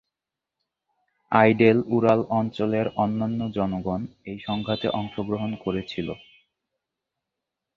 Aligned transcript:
Idel-Ural 1.31 2.21
অঞ্চলের 2.31 2.87
অন্যান্য 2.95 3.41
জনগণ 3.57 4.01
এই 4.25 4.39
সংঘাতে 4.47 4.87
অংশগ্রহণ 4.99 5.51
করেছিল। 5.63 6.07